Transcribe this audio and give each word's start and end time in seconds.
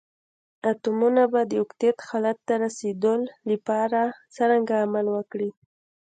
اتومونه 0.69 1.21
به 1.31 1.41
د 1.51 1.53
اوکتیت 1.61 1.97
حالت 2.09 2.37
ته 2.47 2.53
رسیدول 2.65 3.21
لپاره 3.51 4.01
څرنګه 4.35 4.75
عمل 4.85 5.05
وکړي؟ 5.15 5.49